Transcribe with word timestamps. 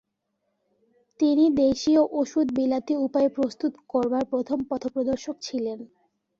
তিনি 1.19 1.45
দেশীয় 1.61 2.01
ওষুধ 2.19 2.47
বিলাতি 2.57 2.93
উপায়ে 3.05 3.29
প্রস্তুত 3.29 3.73
করবার 3.89 4.23
প্রথম 4.31 4.57
পথপ্রদর্শক 4.69 5.35
ছিলেন। 5.41 5.79